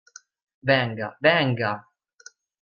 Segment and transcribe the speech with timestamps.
[0.69, 1.73] Venga, venga!